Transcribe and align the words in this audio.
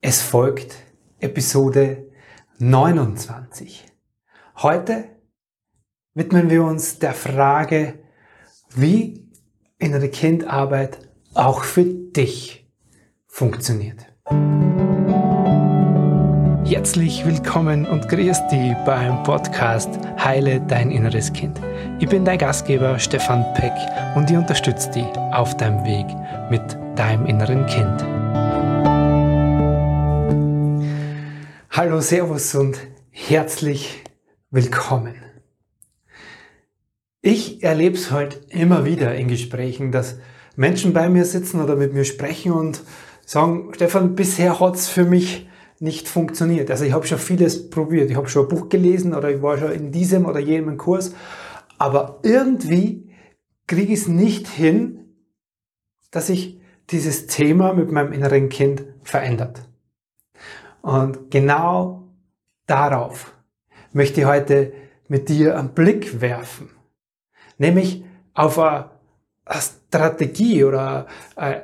Es 0.00 0.22
folgt 0.22 0.76
Episode 1.18 2.06
29. 2.58 3.84
Heute 4.58 5.06
widmen 6.14 6.50
wir 6.50 6.62
uns 6.62 7.00
der 7.00 7.14
Frage, 7.14 7.98
wie 8.76 9.28
innere 9.76 10.08
Kindarbeit 10.08 11.00
auch 11.34 11.64
für 11.64 11.84
dich 11.84 12.70
funktioniert. 13.26 14.06
Herzlich 16.64 17.26
willkommen 17.26 17.84
und 17.84 18.08
grüß 18.08 18.46
dich 18.52 18.74
beim 18.86 19.24
Podcast 19.24 19.90
Heile 20.16 20.60
dein 20.60 20.92
inneres 20.92 21.32
Kind. 21.32 21.60
Ich 21.98 22.08
bin 22.08 22.24
dein 22.24 22.38
Gastgeber 22.38 23.00
Stefan 23.00 23.44
Peck 23.54 23.74
und 24.14 24.30
ich 24.30 24.36
unterstütze 24.36 24.92
dich 24.92 25.08
auf 25.32 25.56
deinem 25.56 25.84
Weg 25.84 26.06
mit 26.50 26.78
deinem 26.96 27.26
inneren 27.26 27.66
Kind. 27.66 28.17
Hallo, 31.78 32.00
Servus 32.00 32.56
und 32.56 32.76
herzlich 33.10 34.02
willkommen. 34.50 35.14
Ich 37.22 37.62
erlebe 37.62 37.94
es 37.94 38.10
heute 38.10 38.40
immer 38.48 38.84
wieder 38.84 39.14
in 39.14 39.28
Gesprächen, 39.28 39.92
dass 39.92 40.18
Menschen 40.56 40.92
bei 40.92 41.08
mir 41.08 41.24
sitzen 41.24 41.62
oder 41.62 41.76
mit 41.76 41.94
mir 41.94 42.02
sprechen 42.02 42.50
und 42.50 42.82
sagen, 43.24 43.70
Stefan, 43.74 44.16
bisher 44.16 44.58
hat 44.58 44.74
es 44.74 44.88
für 44.88 45.04
mich 45.04 45.48
nicht 45.78 46.08
funktioniert. 46.08 46.68
Also 46.68 46.84
ich 46.84 46.92
habe 46.94 47.06
schon 47.06 47.18
vieles 47.18 47.70
probiert. 47.70 48.10
Ich 48.10 48.16
habe 48.16 48.28
schon 48.28 48.46
ein 48.46 48.48
Buch 48.48 48.68
gelesen 48.68 49.14
oder 49.14 49.30
ich 49.30 49.40
war 49.40 49.56
schon 49.56 49.70
in 49.70 49.92
diesem 49.92 50.26
oder 50.26 50.40
jenem 50.40 50.78
Kurs, 50.78 51.14
aber 51.78 52.18
irgendwie 52.24 53.14
kriege 53.68 53.92
ich 53.92 54.00
es 54.00 54.08
nicht 54.08 54.48
hin, 54.48 55.14
dass 56.10 56.26
sich 56.26 56.60
dieses 56.90 57.28
Thema 57.28 57.72
mit 57.72 57.92
meinem 57.92 58.12
inneren 58.12 58.48
Kind 58.48 58.82
verändert. 59.04 59.67
Und 60.88 61.30
genau 61.30 62.08
darauf 62.66 63.34
möchte 63.92 64.22
ich 64.22 64.26
heute 64.26 64.72
mit 65.06 65.28
dir 65.28 65.58
einen 65.58 65.74
Blick 65.74 66.22
werfen. 66.22 66.70
Nämlich 67.58 68.06
auf 68.32 68.58
eine 68.58 68.88
Strategie 69.58 70.64
oder 70.64 71.06
äh, 71.36 71.60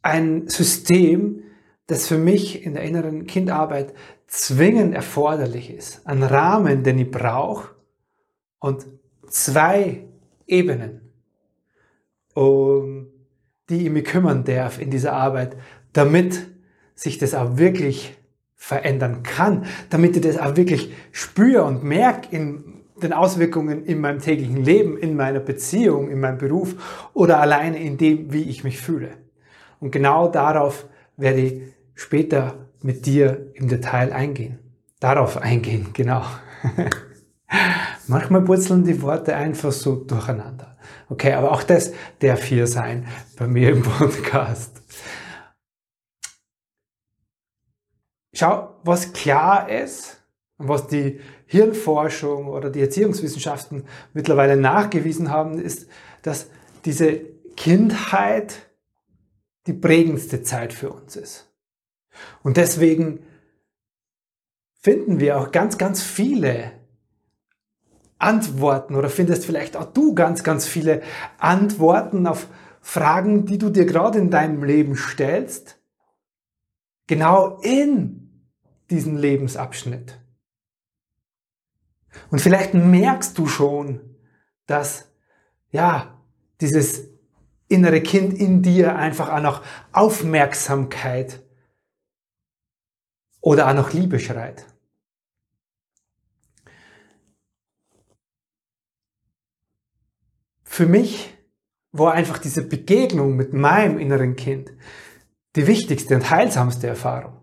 ein 0.00 0.48
System, 0.48 1.42
das 1.86 2.08
für 2.08 2.16
mich 2.16 2.64
in 2.64 2.72
der 2.72 2.84
inneren 2.84 3.26
Kindarbeit 3.26 3.92
zwingend 4.26 4.94
erforderlich 4.94 5.68
ist. 5.68 6.06
Ein 6.06 6.22
Rahmen, 6.22 6.84
den 6.84 6.96
ich 6.98 7.10
brauche 7.10 7.74
und 8.58 8.86
zwei 9.28 10.06
Ebenen, 10.46 11.12
um 12.32 13.08
die 13.68 13.84
ich 13.84 13.90
mich 13.90 14.04
kümmern 14.06 14.44
darf 14.44 14.80
in 14.80 14.90
dieser 14.90 15.12
Arbeit, 15.12 15.58
damit 15.92 16.51
sich 16.94 17.18
das 17.18 17.34
auch 17.34 17.56
wirklich 17.56 18.16
verändern 18.56 19.22
kann, 19.22 19.66
damit 19.90 20.16
ich 20.16 20.22
das 20.22 20.38
auch 20.38 20.56
wirklich 20.56 20.92
spüre 21.10 21.64
und 21.64 21.82
merke 21.82 22.34
in 22.34 22.82
den 23.02 23.12
Auswirkungen 23.12 23.84
in 23.84 24.00
meinem 24.00 24.20
täglichen 24.20 24.64
Leben, 24.64 24.96
in 24.96 25.16
meiner 25.16 25.40
Beziehung, 25.40 26.08
in 26.08 26.20
meinem 26.20 26.38
Beruf 26.38 27.10
oder 27.12 27.40
alleine 27.40 27.82
in 27.82 27.96
dem, 27.96 28.32
wie 28.32 28.42
ich 28.42 28.62
mich 28.62 28.80
fühle. 28.80 29.10
Und 29.80 29.90
genau 29.90 30.28
darauf 30.28 30.86
werde 31.16 31.40
ich 31.40 31.62
später 31.94 32.68
mit 32.82 33.06
dir 33.06 33.50
im 33.54 33.68
Detail 33.68 34.12
eingehen. 34.12 34.58
Darauf 35.00 35.36
eingehen, 35.36 35.88
genau. 35.92 36.22
Manchmal 38.06 38.42
purzeln 38.42 38.84
die 38.84 39.02
Worte 39.02 39.34
einfach 39.34 39.72
so 39.72 39.96
durcheinander. 39.96 40.76
Okay, 41.08 41.32
aber 41.32 41.52
auch 41.52 41.62
das 41.62 41.92
darf 42.20 42.44
hier 42.44 42.66
sein 42.66 43.06
bei 43.36 43.46
mir 43.46 43.70
im 43.70 43.82
Podcast. 43.82 44.82
Schau, 48.34 48.74
was 48.82 49.12
klar 49.12 49.68
ist 49.68 50.22
und 50.56 50.68
was 50.68 50.86
die 50.86 51.20
Hirnforschung 51.46 52.46
oder 52.46 52.70
die 52.70 52.80
Erziehungswissenschaften 52.80 53.84
mittlerweile 54.14 54.56
nachgewiesen 54.56 55.30
haben, 55.30 55.58
ist, 55.58 55.88
dass 56.22 56.48
diese 56.84 57.20
Kindheit 57.56 58.70
die 59.66 59.74
prägendste 59.74 60.42
Zeit 60.42 60.72
für 60.72 60.90
uns 60.90 61.16
ist. 61.16 61.52
Und 62.42 62.56
deswegen 62.56 63.20
finden 64.80 65.20
wir 65.20 65.38
auch 65.38 65.52
ganz, 65.52 65.78
ganz 65.78 66.02
viele 66.02 66.72
Antworten 68.18 68.94
oder 68.94 69.08
findest 69.08 69.44
vielleicht 69.44 69.76
auch 69.76 69.84
du 69.84 70.14
ganz, 70.14 70.42
ganz 70.42 70.66
viele 70.66 71.02
Antworten 71.38 72.26
auf 72.26 72.48
Fragen, 72.80 73.46
die 73.46 73.58
du 73.58 73.70
dir 73.70 73.84
gerade 73.84 74.18
in 74.18 74.30
deinem 74.30 74.64
Leben 74.64 74.96
stellst, 74.96 75.78
genau 77.06 77.60
in 77.60 78.46
diesen 78.90 79.16
Lebensabschnitt. 79.16 80.18
Und 82.30 82.40
vielleicht 82.40 82.74
merkst 82.74 83.36
du 83.38 83.46
schon, 83.46 84.00
dass, 84.66 85.10
ja, 85.70 86.20
dieses 86.60 87.08
innere 87.68 88.02
Kind 88.02 88.34
in 88.34 88.62
dir 88.62 88.96
einfach 88.96 89.30
auch 89.30 89.40
noch 89.40 89.62
Aufmerksamkeit 89.92 91.42
oder 93.40 93.68
auch 93.68 93.74
noch 93.74 93.92
Liebe 93.92 94.20
schreit. 94.20 94.66
Für 100.62 100.86
mich 100.86 101.34
war 101.90 102.14
einfach 102.14 102.38
diese 102.38 102.66
Begegnung 102.66 103.36
mit 103.36 103.52
meinem 103.52 103.98
inneren 103.98 104.36
Kind 104.36 104.72
die 105.56 105.66
wichtigste 105.66 106.14
und 106.14 106.30
heilsamste 106.30 106.86
Erfahrung. 106.86 107.34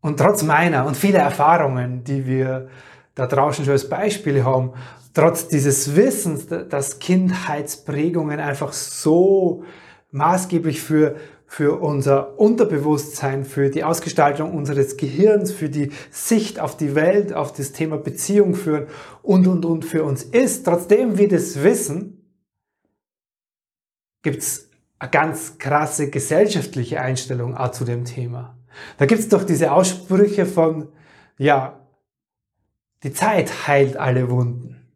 Und 0.00 0.18
trotz 0.18 0.42
meiner 0.42 0.84
und 0.84 0.96
vieler 0.96 1.20
Erfahrungen, 1.20 2.02
die 2.02 2.26
wir 2.26 2.68
da 3.14 3.26
draußen 3.26 3.64
schon 3.64 3.72
als 3.72 3.88
Beispiele 3.88 4.44
haben, 4.44 4.72
trotz 5.14 5.46
dieses 5.46 5.94
Wissens, 5.94 6.46
dass 6.46 6.98
Kindheitsprägungen 6.98 8.40
einfach 8.40 8.72
so 8.72 9.62
maßgeblich 10.10 10.80
für, 10.80 11.16
für 11.46 11.80
unser 11.80 12.38
Unterbewusstsein, 12.40 13.44
für 13.44 13.70
die 13.70 13.84
Ausgestaltung 13.84 14.54
unseres 14.54 14.96
Gehirns, 14.96 15.52
für 15.52 15.68
die 15.68 15.92
Sicht 16.10 16.58
auf 16.58 16.76
die 16.76 16.96
Welt, 16.96 17.32
auf 17.32 17.52
das 17.52 17.72
Thema 17.72 17.96
Beziehung 17.96 18.54
führen 18.54 18.88
und, 19.22 19.46
und, 19.46 19.64
und 19.64 19.84
für 19.84 20.02
uns 20.02 20.24
ist, 20.24 20.64
trotzdem 20.64 21.16
wir 21.16 21.28
das 21.28 21.62
wissen, 21.62 22.18
gibt's 24.22 24.71
eine 25.02 25.10
ganz 25.10 25.58
krasse 25.58 26.10
gesellschaftliche 26.10 27.00
Einstellung 27.00 27.56
auch 27.56 27.72
zu 27.72 27.84
dem 27.84 28.04
Thema. 28.04 28.56
Da 28.98 29.06
gibt's 29.06 29.28
doch 29.28 29.42
diese 29.42 29.72
Aussprüche 29.72 30.46
von, 30.46 30.92
ja, 31.38 31.80
die 33.02 33.12
Zeit 33.12 33.66
heilt 33.66 33.96
alle 33.96 34.30
Wunden. 34.30 34.86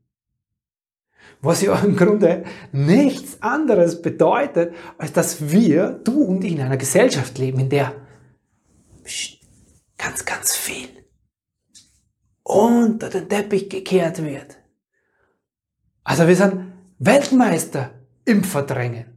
Was 1.40 1.60
ja 1.60 1.76
im 1.80 1.96
Grunde 1.96 2.44
nichts 2.70 3.42
anderes 3.42 4.00
bedeutet, 4.00 4.76
als 4.96 5.12
dass 5.12 5.50
wir, 5.50 6.00
du 6.04 6.22
und 6.22 6.44
ich, 6.44 6.52
in 6.52 6.60
einer 6.60 6.76
Gesellschaft 6.76 7.36
leben, 7.38 7.58
in 7.58 7.68
der 7.68 7.92
ganz, 9.98 10.24
ganz 10.24 10.54
viel 10.54 10.88
unter 12.44 13.10
den 13.10 13.28
Teppich 13.28 13.68
gekehrt 13.68 14.22
wird. 14.22 14.56
Also 16.04 16.28
wir 16.28 16.36
sind 16.36 16.72
Weltmeister 17.00 17.90
im 18.24 18.44
Verdrängen. 18.44 19.15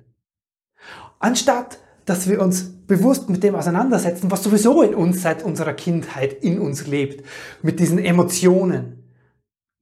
Anstatt 1.20 1.80
dass 2.10 2.28
wir 2.28 2.42
uns 2.42 2.72
bewusst 2.88 3.30
mit 3.30 3.44
dem 3.44 3.54
auseinandersetzen, 3.54 4.32
was 4.32 4.44
sowieso 4.44 4.82
in 4.82 4.96
uns 4.96 5.22
seit 5.22 5.44
unserer 5.44 5.74
Kindheit 5.74 6.34
in 6.44 6.60
uns 6.60 6.88
lebt, 6.88 7.24
mit 7.62 7.80
diesen 7.80 8.00
Emotionen, 8.00 9.14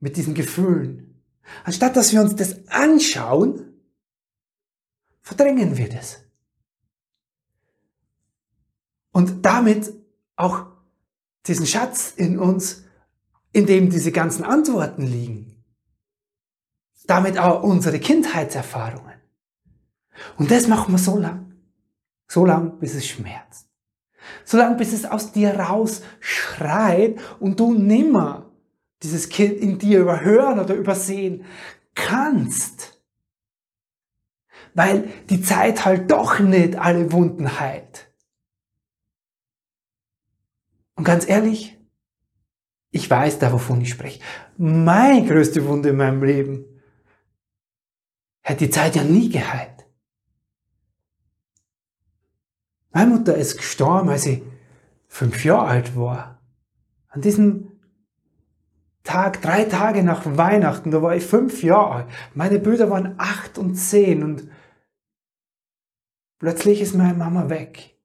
mit 0.02 0.18
diesen 0.18 0.34
Gefühlen. 0.34 1.24
Anstatt 1.64 1.96
dass 1.96 2.12
wir 2.12 2.20
uns 2.20 2.36
das 2.36 2.68
anschauen, 2.68 3.82
verdrängen 5.22 5.78
wir 5.78 5.88
das. 5.88 6.22
Und 9.14 9.46
damit 9.46 9.94
auch 10.36 10.66
diesen 11.46 11.66
Schatz 11.66 12.12
in 12.14 12.38
uns, 12.38 12.84
in 13.54 13.66
dem 13.66 13.90
diese 13.90 14.12
ganzen 14.12 14.44
Antworten 14.44 15.08
liegen. 15.08 15.64
Damit 17.06 17.38
auch 17.38 17.64
unsere 17.64 18.00
Kindheitserfahrungen. 18.00 19.17
Und 20.38 20.52
das 20.52 20.68
machen 20.68 20.94
wir 20.94 21.00
so 21.00 21.18
lang. 21.18 21.54
So 22.28 22.46
lang, 22.46 22.80
bis 22.80 22.96
es 22.96 23.08
schmerzt. 23.08 23.70
So 24.44 24.58
lang, 24.58 24.78
bis 24.78 24.94
es 24.94 25.06
aus 25.06 25.32
dir 25.32 25.58
raus 25.58 26.02
schreit 26.20 27.20
und 27.40 27.60
du 27.60 27.74
nimmer 27.74 28.52
dieses 29.04 29.30
Kind 29.30 29.58
in 29.60 29.80
dir 29.80 30.02
überhören 30.02 30.60
oder 30.60 30.76
übersehen 30.76 31.46
kannst. 31.96 33.02
Weil 34.74 35.10
die 35.30 35.42
Zeit 35.42 35.86
halt 35.86 36.12
doch 36.12 36.40
nicht 36.40 36.76
alle 36.76 37.12
Wunden 37.12 37.60
heilt. 37.60 38.12
Und 40.96 41.04
ganz 41.04 41.28
ehrlich, 41.28 41.78
ich 42.92 43.10
weiß 43.10 43.40
da, 43.40 43.54
wovon 43.54 43.82
ich 43.82 43.90
spreche. 43.90 44.20
Meine 44.58 45.28
größte 45.28 45.66
Wunde 45.68 45.90
in 45.90 45.98
meinem 45.98 46.24
Leben 46.24 46.66
hat 48.44 48.60
die 48.62 48.70
Zeit 48.70 48.96
ja 48.96 49.04
nie 49.04 49.30
geheilt. 49.30 49.77
Meine 52.92 53.12
Mutter 53.12 53.36
ist 53.36 53.58
gestorben, 53.58 54.10
als 54.10 54.26
ich 54.26 54.42
fünf 55.08 55.44
Jahre 55.44 55.68
alt 55.68 55.96
war. 55.96 56.42
An 57.10 57.22
diesem 57.22 57.72
Tag, 59.04 59.42
drei 59.42 59.64
Tage 59.64 60.04
nach 60.04 60.24
Weihnachten, 60.26 60.92
da 60.92 61.02
war 61.02 61.16
ich 61.16 61.26
fünf 61.26 61.64
Jahre 61.64 61.92
alt. 61.94 62.08
Meine 62.34 62.60
Brüder 62.60 62.90
waren 62.90 63.16
acht 63.18 63.58
und 63.58 63.76
zehn 63.76 64.24
und 64.24 64.50
plötzlich 66.40 66.82
ist 66.82 66.96
meine 66.96 67.14
Mama 67.14 67.50
weg. 67.50 67.98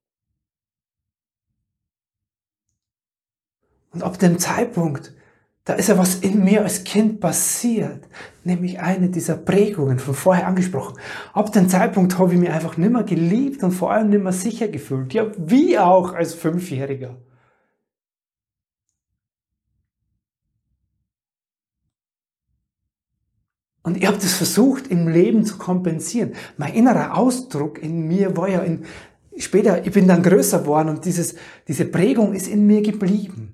Und 3.90 4.02
ab 4.02 4.19
dem 4.19 4.38
Zeitpunkt, 4.38 5.12
da 5.64 5.75
ist 5.75 5.88
ja 5.88 5.97
was 5.97 6.17
in 6.17 6.43
mir 6.43 6.62
als 6.62 6.82
Kind 6.82 7.20
passiert, 7.20 8.09
nämlich 8.43 8.81
eine 8.81 9.11
dieser 9.11 9.37
Prägungen 9.37 10.00
von 10.00 10.14
vorher 10.14 10.47
angesprochen. 10.49 10.99
Ab 11.32 11.53
dem 11.53 11.69
Zeitpunkt 11.69 12.19
habe 12.19 12.32
ich 12.35 12.41
mich 12.41 12.50
einfach 12.50 12.76
nimmer 12.76 13.05
geliebt 13.05 13.62
und 13.62 13.70
vor 13.70 13.93
allem 13.93 14.11
nimmer 14.11 14.32
sicher 14.32 14.67
gefühlt. 14.67 15.14
Ja, 15.14 15.31
wie 15.37 15.79
auch 15.79 16.14
als 16.14 16.35
Fünfjähriger. 16.35 17.17
Und 23.85 23.97
ich 23.97 24.06
habe 24.06 24.17
das 24.17 24.35
versucht 24.35 24.88
im 24.88 25.08
Leben 25.08 25.44
zu 25.44 25.58
kompensieren. 25.58 26.32
Mein 26.56 26.75
innerer 26.75 27.17
Ausdruck 27.17 27.82
in 27.82 28.06
mir 28.06 28.37
war 28.37 28.49
ja 28.49 28.61
in, 28.61 28.85
später, 29.37 29.85
ich 29.85 29.93
bin 29.93 30.08
dann 30.08 30.23
größer 30.23 30.61
geworden 30.61 30.88
und 30.88 31.05
dieses, 31.05 31.35
diese 31.67 31.85
Prägung 31.85 32.32
ist 32.32 32.49
in 32.49 32.67
mir 32.67 32.82
geblieben. 32.82 33.52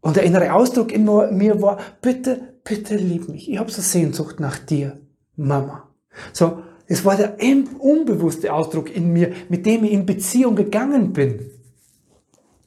Und 0.00 0.16
der 0.16 0.22
innere 0.22 0.52
Ausdruck 0.52 0.92
in 0.92 1.04
mir 1.04 1.60
war, 1.60 1.78
bitte, 2.00 2.54
bitte 2.64 2.96
lieb 2.96 3.28
mich. 3.28 3.50
Ich 3.50 3.58
habe 3.58 3.70
so 3.70 3.82
Sehnsucht 3.82 4.40
nach 4.40 4.58
dir, 4.58 5.00
Mama. 5.36 5.88
So, 6.32 6.62
es 6.86 7.04
war 7.04 7.16
der 7.16 7.36
unbewusste 7.78 8.52
Ausdruck 8.52 8.94
in 8.94 9.12
mir, 9.12 9.32
mit 9.48 9.66
dem 9.66 9.84
ich 9.84 9.92
in 9.92 10.06
Beziehung 10.06 10.56
gegangen 10.56 11.12
bin. 11.12 11.50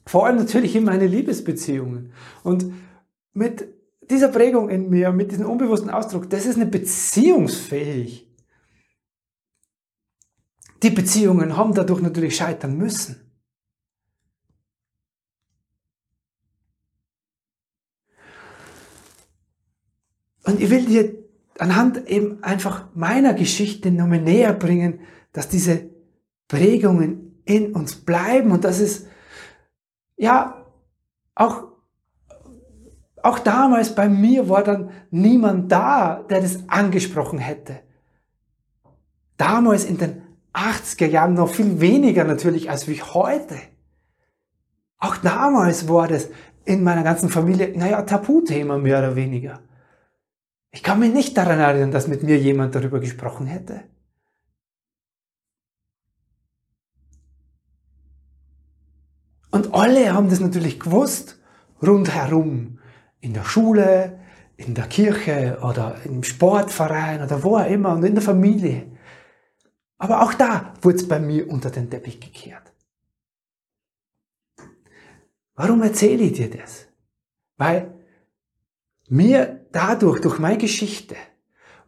Vor 0.06 0.26
allem 0.26 0.36
natürlich 0.36 0.76
in 0.76 0.84
meine 0.84 1.06
Liebesbeziehungen. 1.06 2.12
Und 2.42 2.72
mit 3.32 3.66
dieser 4.10 4.28
Prägung 4.28 4.68
in 4.68 4.90
mir, 4.90 5.10
mit 5.12 5.32
diesem 5.32 5.46
unbewussten 5.46 5.90
Ausdruck, 5.90 6.28
das 6.28 6.46
ist 6.46 6.56
eine 6.56 6.66
beziehungsfähig. 6.66 8.28
Die 10.82 10.90
Beziehungen 10.90 11.56
haben 11.56 11.74
dadurch 11.74 12.02
natürlich 12.02 12.36
scheitern 12.36 12.76
müssen. 12.76 13.21
Und 20.44 20.60
ich 20.60 20.70
will 20.70 20.84
dir 20.86 21.14
anhand 21.58 22.08
eben 22.08 22.42
einfach 22.42 22.86
meiner 22.94 23.34
Geschichte 23.34 23.90
nochmal 23.90 24.20
näher 24.20 24.52
bringen, 24.52 25.00
dass 25.32 25.48
diese 25.48 25.90
Prägungen 26.48 27.42
in 27.44 27.72
uns 27.72 27.96
bleiben 27.96 28.50
und 28.50 28.64
dass 28.64 28.80
es 28.80 29.06
ja 30.16 30.66
auch 31.34 31.72
auch 33.22 33.38
damals 33.38 33.94
bei 33.94 34.08
mir 34.08 34.48
war 34.48 34.64
dann 34.64 34.90
niemand 35.10 35.70
da, 35.70 36.24
der 36.28 36.40
das 36.40 36.68
angesprochen 36.68 37.38
hätte. 37.38 37.80
Damals 39.36 39.84
in 39.84 39.98
den 39.98 40.22
80er 40.52 41.06
Jahren 41.06 41.34
noch 41.34 41.48
viel 41.48 41.80
weniger 41.80 42.24
natürlich 42.24 42.68
als 42.68 42.88
wie 42.88 43.00
heute. 43.00 43.56
Auch 44.98 45.16
damals 45.16 45.88
war 45.88 46.08
das 46.08 46.28
in 46.64 46.82
meiner 46.82 47.02
ganzen 47.02 47.28
Familie, 47.28 47.72
naja, 47.76 48.02
Tabuthema 48.02 48.78
mehr 48.78 48.98
oder 48.98 49.16
weniger. 49.16 49.60
Ich 50.72 50.82
kann 50.82 50.98
mich 50.98 51.12
nicht 51.12 51.36
daran 51.36 51.58
erinnern, 51.60 51.90
dass 51.90 52.08
mit 52.08 52.22
mir 52.22 52.38
jemand 52.38 52.74
darüber 52.74 52.98
gesprochen 52.98 53.46
hätte. 53.46 53.84
Und 59.50 59.74
alle 59.74 60.14
haben 60.14 60.30
das 60.30 60.40
natürlich 60.40 60.80
gewusst, 60.80 61.38
rundherum 61.82 62.78
in 63.20 63.34
der 63.34 63.44
Schule, 63.44 64.18
in 64.56 64.74
der 64.74 64.86
Kirche 64.86 65.58
oder 65.62 65.96
im 66.04 66.22
Sportverein 66.22 67.22
oder 67.22 67.42
wo 67.42 67.58
auch 67.58 67.66
immer 67.66 67.92
und 67.92 68.04
in 68.04 68.14
der 68.14 68.22
Familie. 68.22 68.90
Aber 69.98 70.22
auch 70.22 70.32
da 70.32 70.72
wurde 70.80 70.96
es 70.96 71.06
bei 71.06 71.20
mir 71.20 71.48
unter 71.50 71.70
den 71.70 71.90
Teppich 71.90 72.18
gekehrt. 72.18 72.72
Warum 75.54 75.82
erzähle 75.82 76.24
ich 76.24 76.32
dir 76.32 76.48
das? 76.48 76.86
Weil 77.58 77.92
mir 79.08 79.61
dadurch, 79.72 80.20
durch 80.20 80.38
meine 80.38 80.58
Geschichte 80.58 81.16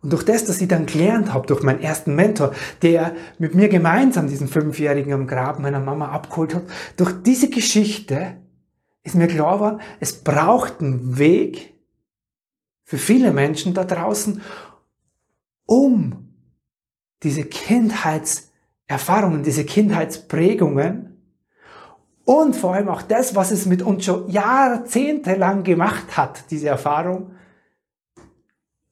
und 0.03 0.13
durch 0.13 0.25
das, 0.25 0.45
dass 0.45 0.61
ich 0.61 0.69
dann 0.69 0.87
gelernt 0.87 1.33
habe, 1.33 1.47
durch 1.47 1.63
meinen 1.63 1.81
ersten 1.81 2.15
Mentor, 2.15 2.53
der 2.83 3.15
mit 3.39 3.55
mir 3.55 3.69
gemeinsam 3.69 4.29
diesen 4.29 4.49
Fünfjährigen 4.49 5.13
am 5.13 5.27
Grab 5.27 5.59
meiner 5.59 5.81
Mama 5.81 6.09
abgeholt 6.09 6.55
hat, 6.55 6.65
durch 6.97 7.13
diese 7.23 7.49
Geschichte 7.49 8.37
ist 9.03 9.15
mir 9.15 9.29
klar 9.29 9.55
geworden, 9.55 9.81
es 10.01 10.23
braucht 10.23 10.81
einen 10.81 11.19
Weg 11.19 11.75
für 12.85 12.99
viele 12.99 13.33
Menschen 13.33 13.73
da 13.73 13.85
draußen, 13.85 14.43
um 15.67 16.35
diese 17.23 17.45
Kindheitserfahrungen, 17.45 19.43
diese 19.43 19.65
Kindheitsprägungen 19.65 21.15
und 22.25 22.57
vor 22.57 22.75
allem 22.75 22.89
auch 22.89 23.03
das, 23.03 23.35
was 23.35 23.51
es 23.51 23.67
mit 23.67 23.83
uns 23.83 24.05
schon 24.05 24.31
jahrzehntelang 24.31 25.63
gemacht 25.63 26.17
hat, 26.17 26.51
diese 26.51 26.69
Erfahrung, 26.69 27.34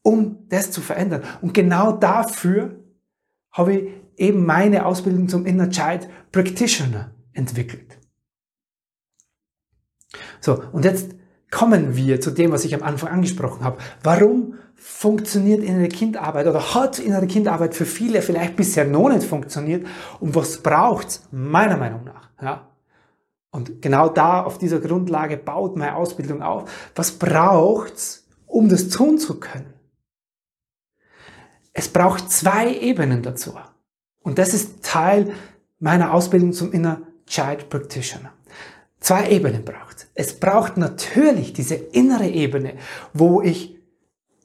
um 0.03 0.49
das 0.49 0.71
zu 0.71 0.81
verändern. 0.81 1.23
Und 1.41 1.55
genau 1.55 1.93
dafür 1.93 2.77
habe 3.51 3.75
ich 3.75 3.89
eben 4.17 4.45
meine 4.45 4.87
Ausbildung 4.87 5.29
zum 5.29 5.47
Inner 5.47 5.71
Child 5.71 6.09
Practitioner 6.31 7.13
entwickelt. 7.33 7.99
So, 10.41 10.63
und 10.73 10.85
jetzt 10.85 11.15
kommen 11.51 11.97
wir 11.97 12.21
zu 12.21 12.31
dem, 12.31 12.51
was 12.53 12.65
ich 12.65 12.75
am 12.75 12.83
Anfang 12.83 13.11
angesprochen 13.11 13.65
habe. 13.65 13.79
Warum 14.03 14.55
funktioniert 14.75 15.63
innere 15.63 15.89
Kindarbeit 15.89 16.47
oder 16.47 16.75
hat 16.75 16.99
innere 16.99 17.27
Kindarbeit 17.27 17.75
für 17.75 17.87
viele 17.87 18.21
vielleicht 18.23 18.57
bisher 18.57 18.85
noch 18.85 19.11
nicht 19.11 19.25
funktioniert 19.25 19.87
und 20.19 20.35
was 20.35 20.59
braucht's 20.59 21.29
meiner 21.31 21.77
Meinung 21.77 22.05
nach? 22.05 22.31
Ja? 22.41 22.69
Und 23.53 23.83
genau 23.83 24.09
da, 24.09 24.43
auf 24.43 24.59
dieser 24.59 24.81
Grundlage 24.81 25.37
baut 25.37 25.77
meine 25.77 25.95
Ausbildung 25.95 26.43
auf. 26.43 26.71
Was 26.95 27.13
braucht's, 27.13 28.27
um 28.47 28.69
das 28.69 28.89
tun 28.89 29.19
zu 29.19 29.39
können? 29.39 29.73
Es 31.73 31.89
braucht 31.89 32.31
zwei 32.31 32.75
Ebenen 32.75 33.23
dazu. 33.23 33.55
Und 34.23 34.39
das 34.39 34.55
ist 34.55 34.83
Teil 34.83 35.33
meiner 35.79 36.13
Ausbildung 36.15 36.53
zum 36.53 36.73
Inner 36.73 37.03
Child 37.27 37.69
Practitioner. 37.69 38.33
Zwei 39.01 39.31
Ebenen 39.31 39.65
braucht 39.65 40.07
es. 40.15 40.39
braucht 40.39 40.77
natürlich 40.77 41.53
diese 41.53 41.75
innere 41.75 42.29
Ebene, 42.29 42.75
wo 43.13 43.43
ich, 43.43 43.77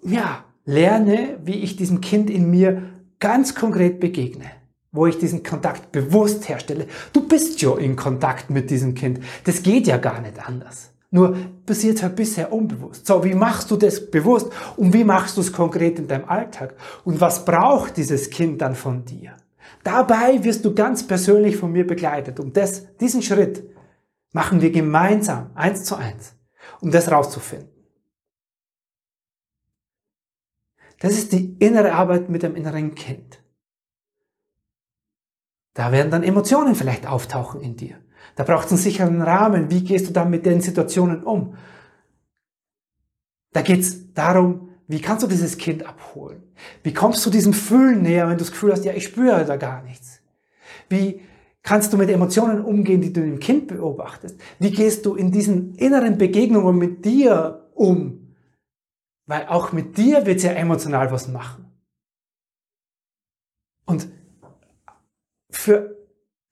ja, 0.01 0.45
lerne, 0.65 1.37
wie 1.43 1.59
ich 1.61 1.75
diesem 1.75 2.01
Kind 2.01 2.29
in 2.29 2.49
mir 2.49 2.83
ganz 3.19 3.55
konkret 3.55 3.99
begegne. 3.99 4.51
Wo 4.91 5.05
ich 5.05 5.19
diesen 5.19 5.43
Kontakt 5.43 5.91
bewusst 5.91 6.49
herstelle. 6.49 6.87
Du 7.13 7.27
bist 7.27 7.61
ja 7.61 7.77
in 7.77 7.95
Kontakt 7.95 8.49
mit 8.49 8.69
diesem 8.69 8.95
Kind. 8.95 9.19
Das 9.43 9.61
geht 9.61 9.85
ja 9.85 9.97
gar 9.97 10.21
nicht 10.21 10.47
anders. 10.47 10.91
Nur 11.09 11.37
passiert 11.65 12.03
halt 12.03 12.15
bisher 12.15 12.51
unbewusst. 12.51 13.07
So, 13.07 13.23
wie 13.23 13.33
machst 13.33 13.71
du 13.71 13.77
das 13.77 14.11
bewusst 14.11 14.51
und 14.75 14.93
wie 14.93 15.05
machst 15.05 15.37
du 15.37 15.41
es 15.41 15.53
konkret 15.53 15.99
in 15.99 16.07
deinem 16.07 16.25
Alltag? 16.25 16.75
Und 17.05 17.21
was 17.21 17.45
braucht 17.45 17.95
dieses 17.95 18.29
Kind 18.29 18.61
dann 18.61 18.75
von 18.75 19.05
dir? 19.05 19.37
Dabei 19.83 20.43
wirst 20.43 20.65
du 20.65 20.75
ganz 20.75 21.07
persönlich 21.07 21.55
von 21.55 21.71
mir 21.71 21.87
begleitet. 21.87 22.39
Um 22.39 22.51
das, 22.51 22.97
diesen 22.97 23.21
Schritt 23.21 23.63
machen 24.33 24.61
wir 24.61 24.71
gemeinsam, 24.71 25.51
eins 25.55 25.85
zu 25.85 25.95
eins, 25.95 26.35
um 26.81 26.91
das 26.91 27.09
rauszufinden. 27.09 27.69
Das 30.99 31.13
ist 31.13 31.31
die 31.31 31.55
innere 31.59 31.93
Arbeit 31.93 32.29
mit 32.29 32.43
dem 32.43 32.55
inneren 32.55 32.95
Kind. 32.95 33.41
Da 35.73 35.91
werden 35.91 36.11
dann 36.11 36.23
Emotionen 36.23 36.75
vielleicht 36.75 37.05
auftauchen 37.05 37.61
in 37.61 37.75
dir. 37.77 37.99
Da 38.37 38.43
braucht 38.43 38.67
es 38.67 38.71
einen 38.71 38.79
sicheren 38.79 39.21
Rahmen. 39.23 39.71
Wie 39.71 39.83
gehst 39.83 40.07
du 40.07 40.13
dann 40.13 40.29
mit 40.29 40.45
den 40.45 40.61
Situationen 40.61 41.23
um? 41.23 41.57
Da 43.51 43.63
geht 43.63 43.79
es 43.79 44.13
darum, 44.13 44.69
wie 44.87 45.01
kannst 45.01 45.23
du 45.23 45.27
dieses 45.27 45.57
Kind 45.57 45.85
abholen? 45.85 46.43
Wie 46.83 46.93
kommst 46.93 47.25
du 47.25 47.31
diesem 47.31 47.51
Fühlen 47.51 48.03
näher, 48.03 48.27
wenn 48.27 48.37
du 48.37 48.43
das 48.43 48.51
Gefühl 48.51 48.71
hast, 48.71 48.85
ja, 48.85 48.93
ich 48.93 49.05
spüre 49.05 49.43
da 49.43 49.55
gar 49.55 49.81
nichts? 49.81 50.21
Wie 50.87 51.21
kannst 51.63 51.91
du 51.91 51.97
mit 51.97 52.09
Emotionen 52.11 52.63
umgehen, 52.63 53.01
die 53.01 53.11
du 53.11 53.21
im 53.21 53.39
Kind 53.39 53.67
beobachtest? 53.67 54.39
Wie 54.59 54.71
gehst 54.71 55.07
du 55.07 55.15
in 55.15 55.31
diesen 55.31 55.73
inneren 55.73 56.19
Begegnungen 56.19 56.77
mit 56.77 57.05
dir 57.05 57.71
um? 57.73 58.35
Weil 59.25 59.47
auch 59.47 59.71
mit 59.71 59.97
dir 59.97 60.27
wird 60.27 60.43
ja 60.43 60.51
emotional 60.51 61.11
was 61.11 61.27
machen. 61.27 61.65
Und 63.85 64.07
für 65.49 65.97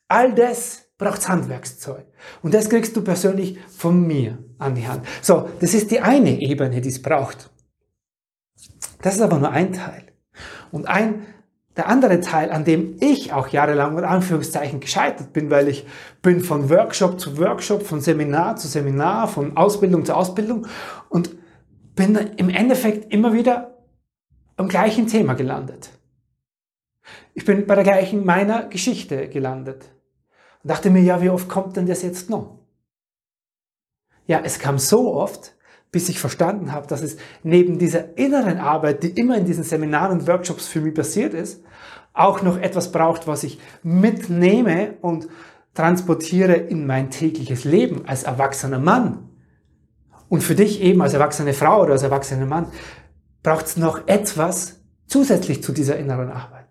all 0.08 0.34
das 0.34 0.85
braucht 0.98 1.20
es 1.20 1.30
Handwerkszeug. 1.30 2.06
Und 2.42 2.54
das 2.54 2.70
kriegst 2.70 2.96
du 2.96 3.04
persönlich 3.04 3.58
von 3.70 4.06
mir 4.06 4.38
an 4.58 4.76
die 4.76 4.88
Hand. 4.88 5.06
So, 5.22 5.50
das 5.60 5.74
ist 5.74 5.92
die 5.92 6.00
eine 6.00 6.40
Ebene, 6.40 6.82
die 6.82 6.90
es 6.90 7.02
braucht. 7.02 7.50
Das 9.02 9.16
ist 9.16 9.22
aber 9.22 9.38
nur 9.38 9.52
ein 9.52 9.74
Teil. 9.74 10.04
Und 10.72 10.88
ein 10.88 11.26
der 11.76 11.90
andere 11.90 12.22
Teil, 12.22 12.52
an 12.52 12.64
dem 12.64 12.96
ich 13.02 13.34
auch 13.34 13.50
jahrelang 13.50 13.96
mit 13.96 14.06
Anführungszeichen 14.06 14.80
gescheitert 14.80 15.34
bin, 15.34 15.50
weil 15.50 15.68
ich 15.68 15.86
bin 16.22 16.40
von 16.40 16.70
Workshop 16.70 17.20
zu 17.20 17.38
Workshop, 17.38 17.86
von 17.86 18.00
Seminar 18.00 18.56
zu 18.56 18.70
Seminar, 18.70 19.28
von 19.28 19.58
Ausbildung 19.58 20.06
zu 20.06 20.16
Ausbildung 20.16 20.68
und 21.10 21.32
bin 21.96 22.16
im 22.38 22.50
Endeffekt 22.50 23.14
immer 23.14 23.34
wieder 23.34 23.78
am 24.56 24.70
gleichen 24.70 25.08
Thema 25.08 25.34
gelandet. 25.34 25.90
Ich 27.34 27.44
bin 27.44 27.68
bei 27.68 27.76
der 27.76 27.84
gleichen 27.84 28.26
meiner 28.26 28.68
Geschichte 28.68 29.28
gelandet 29.28 29.92
dachte 30.72 30.90
mir, 30.90 31.02
ja, 31.02 31.22
wie 31.22 31.30
oft 31.30 31.48
kommt 31.48 31.78
denn 31.78 31.86
das 31.86 32.02
jetzt 32.02 32.30
noch? 32.30 32.60
Ja, 34.28 34.42
es 34.44 34.60
kam 34.60 34.80
so 34.80 35.14
oft, 35.14 35.56
bis 35.92 36.10
ich 36.10 36.20
verstanden 36.20 36.72
habe, 36.72 36.88
dass 36.88 37.02
es 37.02 37.18
neben 37.44 37.78
dieser 37.78 38.18
inneren 38.18 38.58
Arbeit, 38.58 39.04
die 39.04 39.12
immer 39.12 39.38
in 39.38 39.46
diesen 39.46 39.64
Seminaren 39.64 40.20
und 40.20 40.28
Workshops 40.28 40.68
für 40.68 40.82
mich 40.82 40.96
passiert 40.96 41.34
ist, 41.34 41.64
auch 42.14 42.42
noch 42.42 42.58
etwas 42.58 42.92
braucht, 42.92 43.28
was 43.28 43.44
ich 43.44 43.60
mitnehme 43.84 44.96
und 45.02 45.28
transportiere 45.74 46.54
in 46.54 46.88
mein 46.88 47.12
tägliches 47.12 47.66
Leben 47.66 48.08
als 48.08 48.24
erwachsener 48.24 48.80
Mann. 48.80 49.30
Und 50.30 50.42
für 50.42 50.56
dich 50.56 50.82
eben 50.82 51.02
als 51.02 51.14
erwachsene 51.14 51.54
Frau 51.54 51.84
oder 51.84 51.94
als 51.94 52.04
erwachsener 52.04 52.46
Mann 52.46 52.68
braucht 53.44 53.68
es 53.68 53.78
noch 53.78 54.08
etwas 54.08 54.82
zusätzlich 55.06 55.62
zu 55.62 55.72
dieser 55.72 55.98
inneren 55.98 56.32
Arbeit. 56.32 56.66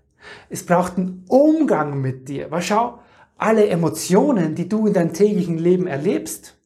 Es 0.48 0.66
braucht 0.66 0.96
einen 0.96 1.24
Umgang 1.28 2.00
mit 2.00 2.28
dir. 2.28 2.50
Weil 2.50 2.62
schau, 2.62 2.98
alle 3.36 3.66
Emotionen, 3.66 4.54
die 4.54 4.68
du 4.68 4.86
in 4.86 4.92
deinem 4.92 5.12
täglichen 5.12 5.58
Leben 5.58 5.86
erlebst, 5.86 6.56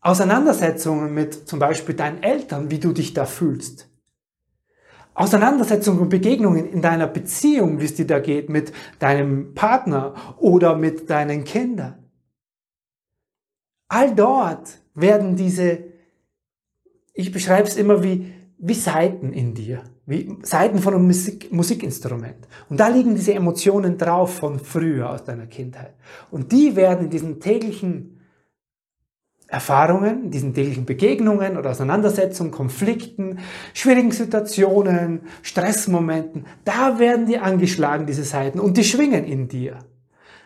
Auseinandersetzungen 0.00 1.14
mit 1.14 1.48
zum 1.48 1.58
Beispiel 1.58 1.94
deinen 1.94 2.22
Eltern, 2.22 2.70
wie 2.70 2.80
du 2.80 2.92
dich 2.92 3.14
da 3.14 3.24
fühlst. 3.24 3.88
Auseinandersetzungen 5.14 6.00
und 6.00 6.08
Begegnungen 6.08 6.66
in 6.66 6.82
deiner 6.82 7.06
Beziehung, 7.06 7.80
wie 7.80 7.84
es 7.84 7.94
dir 7.94 8.06
da 8.06 8.18
geht 8.18 8.48
mit 8.48 8.72
deinem 8.98 9.54
Partner 9.54 10.14
oder 10.38 10.74
mit 10.74 11.10
deinen 11.10 11.44
Kindern. 11.44 12.02
All 13.88 14.14
dort 14.14 14.80
werden 14.94 15.36
diese, 15.36 15.84
ich 17.12 17.30
beschreibe 17.30 17.68
es 17.68 17.76
immer 17.76 18.02
wie, 18.02 18.32
wie 18.56 18.74
Seiten 18.74 19.32
in 19.32 19.54
dir, 19.54 19.84
wie 20.06 20.36
Seiten 20.42 20.78
von 20.78 20.94
einem 20.94 21.06
Musik, 21.06 21.52
Musikinstrument. 21.52 22.48
Und 22.68 22.80
da 22.80 22.88
liegen 22.88 23.14
diese 23.14 23.34
Emotionen 23.34 23.98
drauf 23.98 24.34
von 24.34 24.58
früher 24.58 25.10
aus 25.10 25.24
deiner 25.24 25.46
Kindheit. 25.46 25.94
Und 26.30 26.50
die 26.50 26.74
werden 26.74 27.04
in 27.04 27.10
diesen 27.10 27.40
täglichen 27.40 28.20
Erfahrungen, 29.52 30.30
diesen 30.30 30.54
täglichen 30.54 30.86
Begegnungen 30.86 31.58
oder 31.58 31.70
Auseinandersetzungen, 31.70 32.50
Konflikten, 32.50 33.38
schwierigen 33.74 34.10
Situationen, 34.10 35.20
Stressmomenten, 35.42 36.46
da 36.64 36.98
werden 36.98 37.26
die 37.26 37.38
angeschlagen, 37.38 38.06
diese 38.06 38.24
Seiten, 38.24 38.58
und 38.58 38.78
die 38.78 38.84
schwingen 38.84 39.24
in 39.24 39.48
dir. 39.48 39.78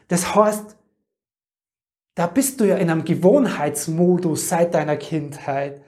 Das 0.09 0.35
heißt, 0.35 0.77
da 2.17 2.27
bist 2.27 2.61
du 2.61 2.65
ja 2.65 2.77
in 2.79 2.91
einem 2.91 3.05
Gewohnheitsmodus 3.05 4.49
seit 4.49 4.75
deiner 4.75 4.97
Kindheit, 4.97 5.83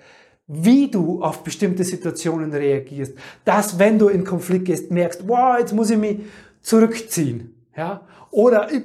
wie 0.48 0.90
du 0.90 1.22
auf 1.22 1.44
bestimmte 1.44 1.84
Situationen 1.84 2.52
reagierst. 2.52 3.14
Dass, 3.44 3.78
wenn 3.78 3.98
du 3.98 4.08
in 4.08 4.24
Konflikt 4.24 4.64
gehst, 4.64 4.90
merkst, 4.90 5.28
wow, 5.28 5.58
jetzt 5.58 5.74
muss 5.74 5.90
ich 5.90 5.98
mich 5.98 6.20
zurückziehen. 6.62 7.54
Ja? 7.76 8.00
Oder 8.30 8.70
ich 8.72 8.82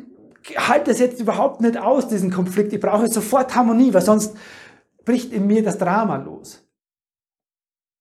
halte 0.58 0.92
es 0.92 1.00
jetzt 1.00 1.22
überhaupt 1.22 1.62
nicht 1.62 1.78
aus, 1.78 2.10
diesen 2.10 2.32
Konflikt. 2.32 2.74
Ich 2.74 2.82
brauche 2.82 3.08
sofort 3.08 3.56
Harmonie, 3.56 3.94
weil 3.94 4.02
sonst 4.02 4.36
bricht 5.06 5.32
in 5.32 5.48
mir 5.48 5.64
das 5.64 5.78
Drama 5.78 6.18
los. 6.18 6.62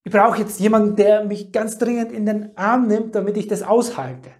Ich 0.04 0.10
brauche 0.10 0.40
jetzt 0.40 0.58
jemanden, 0.58 0.96
der 0.96 1.24
mich 1.24 1.52
ganz 1.52 1.78
dringend 1.78 2.10
in 2.10 2.26
den 2.26 2.56
Arm 2.56 2.88
nimmt, 2.88 3.14
damit 3.14 3.36
ich 3.36 3.46
das 3.46 3.62
aushalte. 3.62 4.30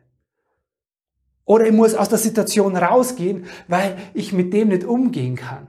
Oder 1.45 1.67
ich 1.67 1.73
muss 1.73 1.95
aus 1.95 2.09
der 2.09 2.19
Situation 2.19 2.77
rausgehen, 2.77 3.47
weil 3.69 3.97
ich 4.15 4.33
mit 4.33 4.53
dem 4.53 4.69
nicht 4.69 4.85
umgehen 4.85 5.37
kann. 5.37 5.69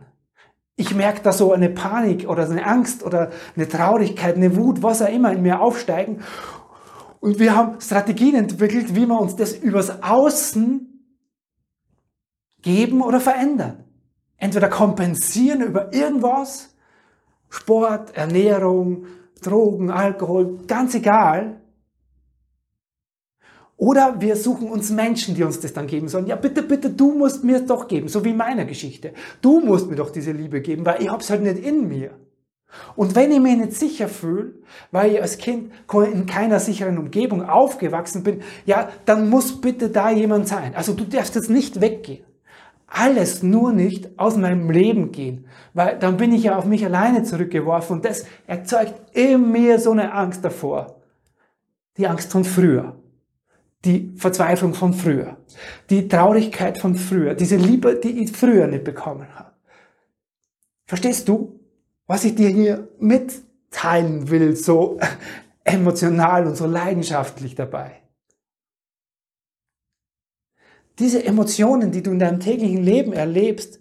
Ich 0.76 0.96
merke 0.96 1.22
da 1.22 1.32
so 1.32 1.54
eine 1.54 1.70
Panik 1.70 2.28
oder 2.28 2.50
eine 2.50 2.66
Angst 2.66 3.04
oder 3.04 3.32
eine 3.56 3.68
Traurigkeit, 3.68 4.36
eine 4.36 4.56
Wut, 4.56 4.82
was 4.82 5.02
auch 5.02 5.10
immer 5.10 5.32
in 5.32 5.44
mir 5.44 5.62
aufsteigen. 5.62 6.22
Und 7.20 7.40
wir 7.40 7.56
haben 7.56 7.80
Strategien 7.80 8.36
entwickelt, 8.36 8.96
wie 8.96 9.06
wir 9.06 9.20
uns 9.20 9.36
das 9.36 9.54
übers 9.54 10.02
Außen 10.02 10.90
geben 12.62 13.02
oder 13.02 13.20
verändern. 13.20 13.84
Entweder 14.38 14.68
kompensieren 14.68 15.62
über 15.62 15.94
irgendwas, 15.94 16.76
Sport, 17.50 18.18
Ernährung, 18.18 19.06
Drogen, 19.42 19.92
Alkohol, 19.92 20.58
ganz 20.68 20.96
egal. 20.96 21.62
Oder 23.84 24.22
wir 24.22 24.38
suchen 24.38 24.70
uns 24.70 24.92
Menschen, 24.92 25.36
die 25.36 25.44
uns 25.44 25.60
das 25.60 25.74
dann 25.74 25.88
geben 25.88 26.08
sollen. 26.08 26.26
Ja, 26.26 26.38
bitte, 26.38 26.64
bitte, 26.64 26.90
du 26.90 27.12
musst 27.12 27.44
mir 27.44 27.58
es 27.58 27.66
doch 27.66 27.90
geben, 27.90 28.08
so 28.08 28.24
wie 28.24 28.30
in 28.30 28.38
meiner 28.38 28.64
Geschichte. 28.64 29.12
Du 29.42 29.60
musst 29.60 29.90
mir 29.90 29.98
doch 29.98 30.10
diese 30.10 30.32
Liebe 30.32 30.62
geben, 30.62 30.86
weil 30.86 31.02
ich 31.02 31.10
hab's 31.10 31.30
halt 31.30 31.44
nicht 31.44 31.60
in 31.60 31.90
mir. 31.90 32.12
Und 32.96 33.14
wenn 33.14 33.30
ich 33.34 33.42
mich 33.42 33.58
nicht 33.58 33.74
sicher 33.74 34.08
fühle, 34.08 34.54
weil 34.92 35.12
ich 35.12 35.22
als 35.22 35.38
Kind 35.38 35.74
in 36.14 36.26
keiner 36.26 36.62
sicheren 36.62 36.98
Umgebung 36.98 37.44
aufgewachsen 37.44 38.24
bin, 38.24 38.42
ja, 38.66 38.88
dann 39.04 39.30
muss 39.30 39.60
bitte 39.60 39.90
da 39.90 40.12
jemand 40.12 40.48
sein. 40.48 40.74
Also 40.76 40.94
du 40.94 41.04
darfst 41.04 41.36
jetzt 41.36 41.50
nicht 41.50 41.82
weggehen 41.82 42.24
alles 42.96 43.42
nur 43.42 43.74
nicht 43.74 44.20
aus 44.20 44.38
meinem 44.38 44.70
Leben 44.70 45.12
gehen, 45.12 45.48
weil 45.74 45.98
dann 45.98 46.16
bin 46.18 46.32
ich 46.32 46.44
ja 46.44 46.60
auf 46.60 46.66
mich 46.66 46.86
alleine 46.86 47.24
zurückgeworfen 47.24 47.96
und 47.96 48.06
das 48.06 48.24
erzeugt 48.46 48.94
in 49.14 49.52
mir 49.52 49.80
so 49.80 49.90
eine 49.92 50.14
Angst 50.14 50.46
davor. 50.46 51.02
Die 51.98 52.06
Angst 52.06 52.32
von 52.32 52.44
früher, 52.44 52.96
die 53.86 54.14
Verzweiflung 54.16 54.74
von 54.74 54.94
früher, 54.94 55.38
die 55.90 56.08
Traurigkeit 56.08 56.78
von 56.78 56.96
früher, 56.96 57.34
diese 57.34 57.58
Liebe, 57.58 57.96
die 57.96 58.24
ich 58.24 58.32
früher 58.32 58.68
nicht 58.68 58.84
bekommen 58.84 59.28
habe. 59.36 59.52
Verstehst 60.86 61.28
du, 61.28 61.60
was 62.08 62.24
ich 62.24 62.36
dir 62.36 62.50
hier 62.50 62.90
mitteilen 63.00 64.30
will, 64.30 64.56
so 64.56 65.00
emotional 65.64 66.48
und 66.48 66.56
so 66.56 66.66
leidenschaftlich 66.66 67.56
dabei? 67.56 68.02
Diese 71.00 71.24
Emotionen, 71.24 71.92
die 71.92 72.04
du 72.04 72.12
in 72.12 72.20
deinem 72.20 72.40
täglichen 72.40 72.84
Leben 72.84 73.14
erlebst, 73.14 73.80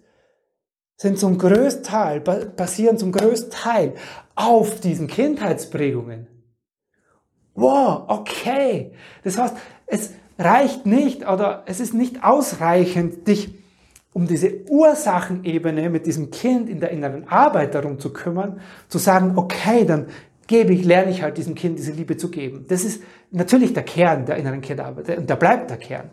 sind 0.97 1.19
zum 1.19 1.37
größten 1.37 1.83
Teil, 1.83 2.21
basieren 2.21 2.97
zum 2.97 3.11
größten 3.11 3.51
Teil 3.51 3.95
auf 4.35 4.79
diesen 4.79 5.07
Kindheitsprägungen. 5.07 6.27
Wow, 7.55 8.05
okay. 8.07 8.93
Das 9.23 9.37
heißt, 9.37 9.55
es 9.93 10.11
reicht 10.39 10.87
nicht 10.87 11.27
oder 11.27 11.63
es 11.67 11.79
ist 11.79 11.93
nicht 11.93 12.23
ausreichend, 12.23 13.27
dich 13.27 13.53
um 14.11 14.27
diese 14.27 14.67
Ursachenebene 14.69 15.89
mit 15.89 16.07
diesem 16.07 16.31
Kind 16.31 16.67
in 16.67 16.79
der 16.79 16.89
inneren 16.89 17.27
Arbeit 17.27 17.75
darum 17.75 17.99
zu 17.99 18.11
kümmern, 18.11 18.59
zu 18.89 18.97
sagen, 18.97 19.33
okay, 19.35 19.85
dann 19.85 20.07
gebe 20.47 20.73
ich, 20.73 20.83
lerne 20.83 21.11
ich 21.11 21.21
halt 21.21 21.37
diesem 21.37 21.53
Kind 21.53 21.77
diese 21.77 21.91
Liebe 21.91 22.17
zu 22.17 22.29
geben. 22.29 22.65
Das 22.67 22.83
ist 22.83 23.03
natürlich 23.29 23.73
der 23.73 23.83
Kern 23.83 24.25
der 24.25 24.37
inneren 24.37 24.61
Kindarbeit 24.61 25.15
und 25.15 25.29
da 25.29 25.35
bleibt 25.35 25.69
der 25.69 25.77
Kern. 25.77 26.09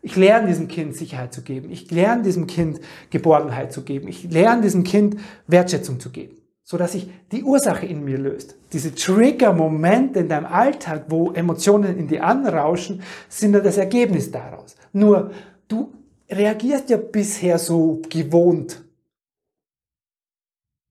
Ich 0.00 0.16
lerne 0.16 0.46
diesem 0.46 0.68
Kind 0.68 0.96
Sicherheit 0.96 1.34
zu 1.34 1.42
geben. 1.42 1.70
Ich 1.70 1.90
lerne 1.90 2.22
diesem 2.22 2.46
Kind 2.46 2.80
Geborgenheit 3.10 3.72
zu 3.72 3.82
geben. 3.82 4.08
Ich 4.08 4.30
lerne 4.30 4.62
diesem 4.62 4.84
Kind 4.84 5.16
Wertschätzung 5.46 6.00
zu 6.00 6.10
geben, 6.10 6.37
so 6.70 6.76
dass 6.76 6.92
sich 6.92 7.08
die 7.32 7.44
Ursache 7.44 7.86
in 7.86 8.04
mir 8.04 8.18
löst. 8.18 8.54
Diese 8.74 8.94
Trigger-Momente 8.94 10.18
in 10.18 10.28
deinem 10.28 10.44
Alltag, 10.44 11.06
wo 11.08 11.32
Emotionen 11.32 11.96
in 11.96 12.08
dir 12.08 12.22
anrauschen, 12.22 13.00
sind 13.30 13.54
ja 13.54 13.60
das 13.60 13.78
Ergebnis 13.78 14.30
daraus. 14.30 14.76
Nur 14.92 15.30
du 15.66 15.94
reagierst 16.30 16.90
ja 16.90 16.98
bisher 16.98 17.58
so 17.58 18.02
gewohnt. 18.10 18.84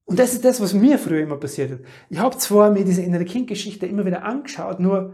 Und 0.06 0.18
das 0.18 0.34
ist 0.34 0.44
das, 0.46 0.60
was 0.60 0.74
mir 0.74 0.98
früher 0.98 1.22
immer 1.22 1.38
passiert 1.38 1.70
ist. 1.70 1.82
Ich 2.10 2.18
habe 2.18 2.36
zwar 2.38 2.72
mir 2.72 2.84
diese 2.84 3.04
innere 3.04 3.26
Kindgeschichte 3.26 3.86
immer 3.86 4.04
wieder 4.04 4.24
angeschaut, 4.24 4.80
nur 4.80 5.14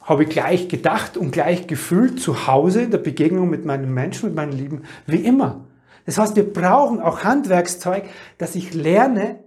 habe 0.00 0.24
ich 0.24 0.28
gleich 0.28 0.66
gedacht 0.66 1.16
und 1.16 1.30
gleich 1.30 1.68
gefühlt 1.68 2.18
zu 2.18 2.48
Hause 2.48 2.82
in 2.82 2.90
der 2.90 2.98
Begegnung 2.98 3.48
mit 3.48 3.64
meinen 3.64 3.94
Menschen, 3.94 4.30
mit 4.30 4.34
meinen 4.34 4.52
Lieben, 4.52 4.82
wie 5.06 5.24
immer. 5.24 5.66
Das 6.06 6.18
heißt, 6.18 6.36
wir 6.36 6.50
brauchen 6.50 7.00
auch 7.00 7.24
Handwerkszeug, 7.24 8.04
dass 8.38 8.54
ich 8.54 8.72
lerne, 8.72 9.40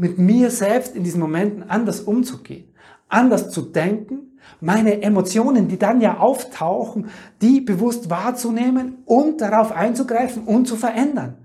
mit 0.00 0.16
mir 0.16 0.50
selbst 0.50 0.94
in 0.94 1.02
diesen 1.02 1.20
Momenten 1.20 1.68
anders 1.68 2.00
umzugehen, 2.00 2.72
anders 3.08 3.50
zu 3.50 3.62
denken, 3.62 4.38
meine 4.60 5.02
Emotionen, 5.02 5.66
die 5.66 5.78
dann 5.78 6.00
ja 6.00 6.18
auftauchen, 6.18 7.10
die 7.42 7.60
bewusst 7.60 8.08
wahrzunehmen 8.08 8.98
und 9.04 9.40
darauf 9.40 9.72
einzugreifen 9.72 10.44
und 10.44 10.66
zu 10.66 10.76
verändern. 10.76 11.36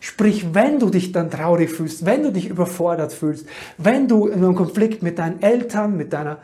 Sprich, 0.00 0.54
wenn 0.54 0.80
du 0.80 0.90
dich 0.90 1.12
dann 1.12 1.30
traurig 1.30 1.70
fühlst, 1.70 2.04
wenn 2.04 2.24
du 2.24 2.32
dich 2.32 2.48
überfordert 2.48 3.12
fühlst, 3.12 3.46
wenn 3.78 4.08
du 4.08 4.26
in 4.26 4.42
einem 4.42 4.56
Konflikt 4.56 5.02
mit 5.02 5.18
deinen 5.18 5.40
Eltern, 5.40 5.96
mit 5.96 6.12
deiner 6.12 6.38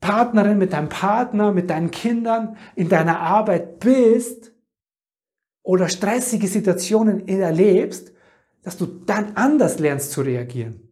Partnerin, 0.00 0.58
mit 0.58 0.72
deinem 0.72 0.88
Partner, 0.88 1.52
mit 1.52 1.70
deinen 1.70 1.90
Kindern, 1.90 2.56
in 2.74 2.88
deiner 2.88 3.20
Arbeit 3.20 3.78
bist 3.78 4.53
oder 5.64 5.88
stressige 5.88 6.46
Situationen 6.46 7.26
erlebst, 7.26 8.12
dass 8.62 8.76
du 8.76 8.86
dann 8.86 9.34
anders 9.34 9.80
lernst 9.80 10.12
zu 10.12 10.20
reagieren. 10.20 10.88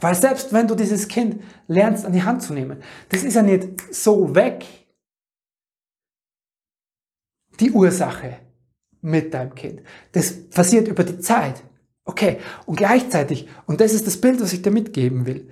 Weil 0.00 0.14
selbst 0.14 0.52
wenn 0.52 0.66
du 0.66 0.74
dieses 0.74 1.08
Kind 1.08 1.42
lernst 1.66 2.06
an 2.06 2.12
die 2.12 2.22
Hand 2.22 2.42
zu 2.42 2.54
nehmen, 2.54 2.82
das 3.10 3.22
ist 3.22 3.34
ja 3.34 3.42
nicht 3.42 3.92
so 3.92 4.34
weg, 4.34 4.64
die 7.58 7.72
Ursache 7.72 8.38
mit 9.02 9.34
deinem 9.34 9.54
Kind. 9.54 9.82
Das 10.12 10.48
passiert 10.48 10.88
über 10.88 11.04
die 11.04 11.18
Zeit. 11.18 11.62
Okay, 12.04 12.38
und 12.66 12.76
gleichzeitig, 12.76 13.48
und 13.66 13.80
das 13.80 13.92
ist 13.92 14.06
das 14.06 14.20
Bild, 14.20 14.40
was 14.40 14.52
ich 14.52 14.62
dir 14.62 14.70
mitgeben 14.70 15.26
will, 15.26 15.50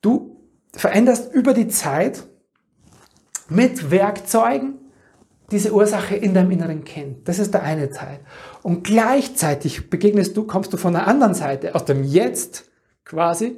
du 0.00 0.48
veränderst 0.72 1.32
über 1.32 1.54
die 1.54 1.68
Zeit 1.68 2.24
mit 3.48 3.90
Werkzeugen 3.90 4.83
diese 5.50 5.72
Ursache 5.72 6.16
in 6.16 6.34
deinem 6.34 6.50
inneren 6.50 6.84
Kind. 6.84 7.28
Das 7.28 7.38
ist 7.38 7.52
der 7.52 7.62
eine 7.62 7.90
Teil. 7.90 8.20
Und 8.62 8.84
gleichzeitig 8.84 9.90
begegnest 9.90 10.36
du, 10.36 10.44
kommst 10.44 10.72
du 10.72 10.76
von 10.76 10.94
der 10.94 11.06
anderen 11.06 11.34
Seite, 11.34 11.74
aus 11.74 11.84
dem 11.84 12.04
Jetzt 12.04 12.70
quasi, 13.04 13.56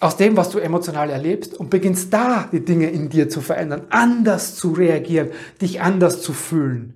aus 0.00 0.16
dem, 0.16 0.36
was 0.36 0.50
du 0.50 0.58
emotional 0.58 1.10
erlebst 1.10 1.54
und 1.54 1.70
beginnst 1.70 2.12
da 2.12 2.48
die 2.50 2.64
Dinge 2.64 2.90
in 2.90 3.08
dir 3.08 3.28
zu 3.28 3.40
verändern, 3.40 3.86
anders 3.90 4.54
zu 4.54 4.72
reagieren, 4.72 5.30
dich 5.60 5.80
anders 5.80 6.20
zu 6.20 6.32
fühlen. 6.32 6.94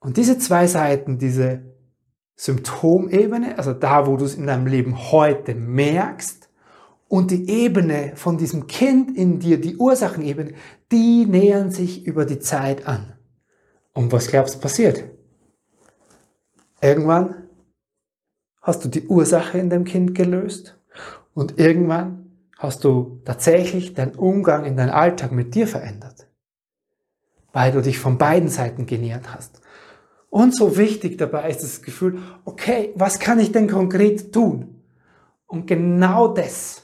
Und 0.00 0.16
diese 0.16 0.38
zwei 0.38 0.66
Seiten, 0.66 1.18
diese 1.18 1.62
Symptomebene, 2.36 3.58
also 3.58 3.72
da, 3.72 4.06
wo 4.06 4.16
du 4.16 4.24
es 4.24 4.34
in 4.34 4.46
deinem 4.46 4.66
Leben 4.66 5.10
heute 5.10 5.54
merkst, 5.54 6.48
und 7.08 7.30
die 7.30 7.48
Ebene 7.48 8.12
von 8.14 8.36
diesem 8.36 8.66
Kind 8.66 9.16
in 9.16 9.38
dir, 9.38 9.58
die 9.58 9.76
Ursachenebene, 9.76 10.52
die 10.92 11.26
nähern 11.26 11.70
sich 11.70 12.06
über 12.06 12.24
die 12.24 12.38
Zeit 12.38 12.86
an. 12.86 13.12
Und 13.92 14.12
was 14.12 14.28
glaubst 14.28 14.56
du 14.56 14.60
passiert? 14.60 15.04
Irgendwann 16.80 17.48
hast 18.62 18.84
du 18.84 18.88
die 18.88 19.06
Ursache 19.06 19.58
in 19.58 19.70
dem 19.70 19.84
Kind 19.84 20.14
gelöst 20.14 20.78
und 21.34 21.58
irgendwann 21.58 22.30
hast 22.58 22.84
du 22.84 23.20
tatsächlich 23.24 23.94
deinen 23.94 24.14
Umgang 24.14 24.64
in 24.64 24.76
deinem 24.76 24.92
Alltag 24.94 25.32
mit 25.32 25.54
dir 25.54 25.66
verändert, 25.66 26.28
weil 27.52 27.72
du 27.72 27.80
dich 27.82 27.98
von 27.98 28.18
beiden 28.18 28.48
Seiten 28.48 28.86
genähert 28.86 29.32
hast. 29.32 29.60
Und 30.30 30.54
so 30.54 30.76
wichtig 30.76 31.16
dabei 31.16 31.48
ist 31.48 31.62
das 31.62 31.82
Gefühl, 31.82 32.18
okay, 32.44 32.92
was 32.94 33.18
kann 33.18 33.38
ich 33.38 33.52
denn 33.52 33.68
konkret 33.68 34.32
tun? 34.32 34.82
Und 35.46 35.66
genau 35.66 36.28
das, 36.28 36.82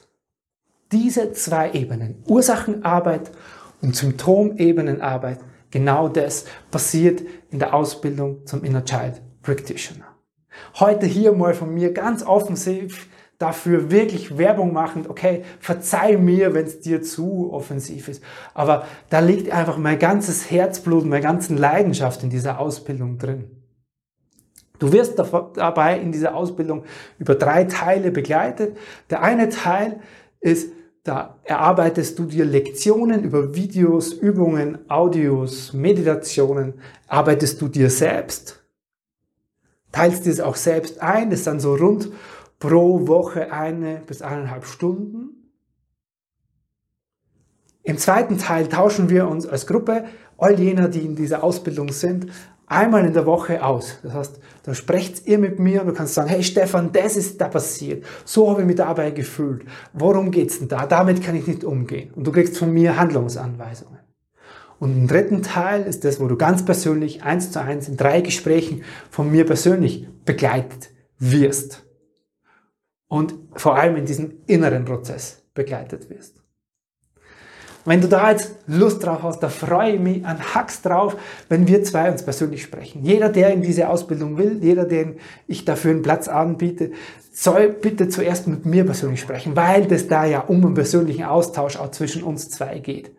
diese 0.91 1.31
zwei 1.33 1.71
Ebenen, 1.71 2.23
Ursachenarbeit 2.27 3.31
und 3.81 3.95
Symptomebenenarbeit, 3.95 5.39
genau 5.71 6.07
das 6.07 6.45
passiert 6.71 7.21
in 7.49 7.59
der 7.59 7.73
Ausbildung 7.73 8.45
zum 8.45 8.63
Inner 8.63 8.85
Child 8.85 9.21
Practitioner. 9.41 10.05
Heute 10.79 11.05
hier 11.05 11.33
mal 11.33 11.53
von 11.53 11.73
mir 11.73 11.93
ganz 11.93 12.23
offensiv 12.23 13.07
dafür 13.37 13.91
wirklich 13.91 14.37
Werbung 14.37 14.71
machen, 14.71 15.05
okay, 15.09 15.43
verzeih 15.59 16.17
mir, 16.17 16.53
wenn 16.53 16.65
es 16.65 16.79
dir 16.79 17.01
zu 17.01 17.51
offensiv 17.51 18.07
ist. 18.07 18.23
Aber 18.53 18.85
da 19.09 19.19
liegt 19.19 19.51
einfach 19.51 19.77
mein 19.77 19.99
ganzes 19.99 20.49
Herzblut, 20.49 21.05
meine 21.05 21.21
ganze 21.21 21.53
Leidenschaft 21.55 22.23
in 22.23 22.29
dieser 22.29 22.59
Ausbildung 22.59 23.17
drin. 23.17 23.51
Du 24.79 24.91
wirst 24.91 25.17
dabei 25.17 25.99
in 25.99 26.11
dieser 26.11 26.35
Ausbildung 26.35 26.83
über 27.17 27.35
drei 27.35 27.63
Teile 27.65 28.11
begleitet. 28.11 28.77
Der 29.09 29.21
eine 29.21 29.49
Teil 29.49 29.99
ist, 30.41 30.71
da 31.05 31.39
erarbeitest 31.43 32.17
du 32.17 32.25
dir 32.25 32.45
Lektionen 32.45 33.23
über 33.23 33.53
Videos, 33.53 34.11
Übungen, 34.11 34.89
Audios, 34.89 35.71
Meditationen, 35.71 36.73
arbeitest 37.07 37.61
du 37.61 37.67
dir 37.67 37.91
selbst, 37.91 38.63
teilst 39.91 40.25
dir 40.25 40.31
es 40.31 40.39
auch 40.39 40.55
selbst 40.55 41.01
ein, 41.01 41.29
das 41.29 41.43
sind 41.43 41.61
so 41.61 41.75
rund 41.75 42.11
pro 42.57 43.07
Woche 43.07 43.51
eine 43.51 44.01
bis 44.07 44.23
eineinhalb 44.23 44.65
Stunden. 44.65 45.51
Im 47.83 47.99
zweiten 47.99 48.39
Teil 48.39 48.67
tauschen 48.67 49.07
wir 49.11 49.27
uns 49.27 49.45
als 49.45 49.67
Gruppe, 49.67 50.05
all 50.39 50.59
jener, 50.59 50.87
die 50.87 51.05
in 51.05 51.15
dieser 51.15 51.43
Ausbildung 51.43 51.91
sind, 51.91 52.31
einmal 52.67 53.05
in 53.05 53.13
der 53.13 53.25
Woche 53.25 53.63
aus. 53.63 53.99
Das 54.03 54.13
heißt, 54.13 54.39
da 54.63 54.73
sprecht 54.73 55.25
ihr 55.27 55.37
mit 55.37 55.59
mir 55.59 55.81
und 55.81 55.87
du 55.87 55.93
kannst 55.93 56.13
sagen, 56.13 56.29
hey 56.29 56.43
Stefan, 56.43 56.91
das 56.91 57.15
ist 57.15 57.39
da 57.39 57.47
passiert. 57.47 58.05
So 58.25 58.49
habe 58.49 58.61
ich 58.61 58.67
mich 58.67 58.77
dabei 58.77 59.11
gefühlt. 59.11 59.65
Worum 59.93 60.31
geht's 60.31 60.59
denn 60.59 60.67
da? 60.67 60.85
Damit 60.85 61.23
kann 61.23 61.35
ich 61.35 61.47
nicht 61.47 61.63
umgehen. 61.63 62.11
Und 62.13 62.25
du 62.25 62.31
kriegst 62.31 62.57
von 62.57 62.73
mir 62.73 62.97
Handlungsanweisungen. 62.97 63.99
Und 64.79 64.91
im 64.91 65.07
dritten 65.07 65.41
Teil 65.41 65.83
ist 65.83 66.03
das, 66.03 66.19
wo 66.19 66.27
du 66.27 66.35
ganz 66.35 66.65
persönlich 66.65 67.23
eins 67.23 67.51
zu 67.51 67.61
eins 67.61 67.87
in 67.87 67.97
drei 67.97 68.21
Gesprächen 68.21 68.83
von 69.09 69.31
mir 69.31 69.45
persönlich 69.45 70.07
begleitet 70.25 70.89
wirst 71.17 71.85
und 73.07 73.35
vor 73.53 73.77
allem 73.77 73.95
in 73.95 74.05
diesem 74.05 74.33
inneren 74.47 74.83
Prozess 74.83 75.43
begleitet 75.53 76.09
wirst. 76.09 76.44
Wenn 77.85 78.01
du 78.01 78.07
da 78.07 78.31
jetzt 78.31 78.55
Lust 78.65 79.05
drauf 79.05 79.21
hast, 79.21 79.43
da 79.43 79.49
freue 79.49 79.93
ich 79.93 79.99
mich 79.99 80.25
an 80.25 80.39
Hacks 80.53 80.81
drauf, 80.81 81.15
wenn 81.49 81.67
wir 81.67 81.83
zwei 81.83 82.11
uns 82.11 82.23
persönlich 82.23 82.63
sprechen. 82.63 83.03
Jeder, 83.03 83.29
der 83.29 83.53
in 83.53 83.61
diese 83.61 83.89
Ausbildung 83.89 84.37
will, 84.37 84.57
jeder, 84.61 84.85
den 84.85 85.17
ich 85.47 85.65
dafür 85.65 85.91
einen 85.91 86.01
Platz 86.01 86.27
anbiete, 86.27 86.91
soll 87.31 87.69
bitte 87.69 88.09
zuerst 88.09 88.47
mit 88.47 88.65
mir 88.65 88.85
persönlich 88.85 89.21
sprechen, 89.21 89.55
weil 89.55 89.85
das 89.85 90.07
da 90.07 90.25
ja 90.25 90.39
um 90.39 90.65
einen 90.65 90.73
persönlichen 90.73 91.25
Austausch 91.25 91.77
auch 91.77 91.91
zwischen 91.91 92.23
uns 92.23 92.49
zwei 92.49 92.79
geht. 92.79 93.11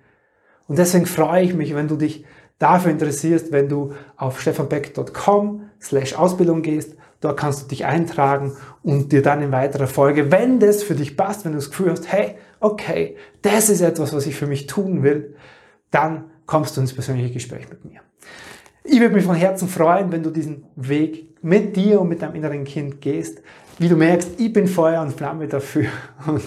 Und 0.67 0.79
deswegen 0.79 1.07
freue 1.07 1.45
ich 1.45 1.55
mich, 1.55 1.75
wenn 1.77 1.87
du 1.87 1.95
dich 1.95 2.25
dafür 2.59 2.91
interessierst, 2.91 3.53
wenn 3.53 3.69
du 3.69 3.93
auf 4.17 4.41
stefanbeck.com 4.41 5.63
slash 5.81 6.15
Ausbildung 6.15 6.63
gehst 6.63 6.97
Dort 7.21 7.39
kannst 7.39 7.63
du 7.63 7.69
dich 7.69 7.87
eintragen 7.87 8.57
und 8.83 9.11
dir 9.11 9.23
dann 9.23 9.43
in 9.43 9.51
weiterer 9.51 9.87
Folge, 9.87 10.31
wenn 10.31 10.61
das 10.61 10.83
für 10.83 10.95
dich 10.95 11.17
passt, 11.17 11.45
wenn 11.45 11.53
du 11.53 11.59
das 11.59 11.71
Gefühl 11.71 11.91
hast, 11.91 12.13
hey, 12.13 12.37
okay, 12.61 13.17
das 13.43 13.69
ist 13.69 13.81
etwas, 13.81 14.13
was 14.13 14.27
ich 14.27 14.37
für 14.37 14.47
mich 14.47 14.67
tun 14.67 15.03
will, 15.03 15.37
dann 15.91 16.31
kommst 16.47 16.77
du 16.77 16.81
ins 16.81 16.95
persönliche 16.95 17.33
Gespräch 17.33 17.69
mit 17.69 17.85
mir. 17.85 18.01
Ich 18.85 19.01
würde 19.01 19.15
mich 19.15 19.25
von 19.25 19.35
Herzen 19.35 19.69
freuen, 19.69 20.13
wenn 20.13 20.23
du 20.23 20.31
diesen 20.31 20.65
Weg 20.77 21.37
mit 21.43 21.75
dir 21.77 22.01
und 22.01 22.09
mit 22.09 22.23
deinem 22.23 22.37
inneren 22.37 22.65
Kind 22.65 23.01
gehst. 23.01 23.43
Wie 23.79 23.89
du 23.89 23.97
merkst, 23.97 24.41
ich 24.41 24.53
bin 24.53 24.67
Feuer 24.69 25.03
und 25.03 25.13
Flamme 25.13 25.49
dafür. 25.49 25.89
Und 26.27 26.43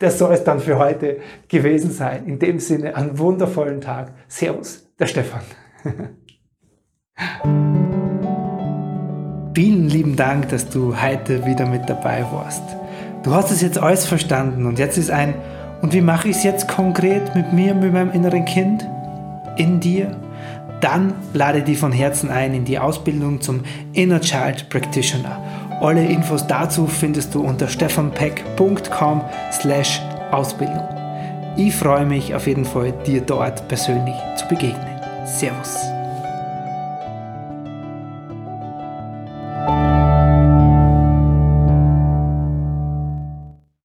das 0.00 0.18
soll 0.18 0.34
es 0.34 0.42
dann 0.42 0.58
für 0.58 0.78
heute 0.78 1.18
gewesen 1.46 1.92
sein. 1.92 2.26
In 2.26 2.40
dem 2.40 2.58
Sinne, 2.58 2.96
einen 2.96 3.18
wundervollen 3.18 3.80
Tag. 3.80 4.12
Servus, 4.26 4.90
der 4.98 5.06
Stefan. 5.06 5.42
Vielen 9.54 9.88
lieben 9.88 10.16
Dank, 10.16 10.48
dass 10.48 10.68
du 10.68 11.00
heute 11.00 11.46
wieder 11.46 11.66
mit 11.66 11.88
dabei 11.88 12.26
warst. 12.32 12.81
Du 13.22 13.32
hast 13.32 13.50
es 13.52 13.60
jetzt 13.60 13.78
alles 13.78 14.04
verstanden 14.04 14.66
und 14.66 14.78
jetzt 14.78 14.98
ist 14.98 15.10
ein, 15.10 15.34
und 15.80 15.92
wie 15.92 16.00
mache 16.00 16.28
ich 16.28 16.36
es 16.36 16.44
jetzt 16.44 16.68
konkret 16.68 17.34
mit 17.34 17.52
mir, 17.52 17.74
mit 17.74 17.92
meinem 17.92 18.12
inneren 18.12 18.44
Kind? 18.44 18.88
In 19.56 19.80
dir? 19.80 20.16
Dann 20.80 21.14
lade 21.32 21.62
dich 21.62 21.78
von 21.78 21.92
Herzen 21.92 22.30
ein 22.30 22.54
in 22.54 22.64
die 22.64 22.78
Ausbildung 22.78 23.40
zum 23.40 23.62
Inner 23.92 24.20
Child 24.20 24.68
Practitioner. 24.68 25.40
Alle 25.80 26.04
Infos 26.04 26.46
dazu 26.46 26.86
findest 26.86 27.34
du 27.34 27.44
unter 27.44 27.68
stefanpeck.com 27.68 29.22
slash 29.52 30.00
Ausbildung. 30.32 30.88
Ich 31.56 31.74
freue 31.74 32.06
mich 32.06 32.34
auf 32.34 32.46
jeden 32.46 32.64
Fall, 32.64 32.92
dir 33.06 33.20
dort 33.20 33.68
persönlich 33.68 34.16
zu 34.36 34.48
begegnen. 34.48 35.00
Servus. 35.24 35.91